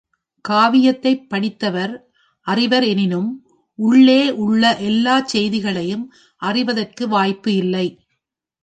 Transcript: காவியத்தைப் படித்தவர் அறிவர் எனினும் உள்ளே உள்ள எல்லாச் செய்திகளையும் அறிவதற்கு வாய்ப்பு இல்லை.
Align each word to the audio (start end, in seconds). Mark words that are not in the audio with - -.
காவியத்தைப் 0.45 1.27
படித்தவர் 1.29 1.93
அறிவர் 2.47 2.83
எனினும் 2.83 3.29
உள்ளே 3.79 4.21
உள்ள 4.39 4.63
எல்லாச் 4.81 5.27
செய்திகளையும் 5.27 6.05
அறிவதற்கு 6.41 7.07
வாய்ப்பு 7.07 7.55
இல்லை. 7.55 7.87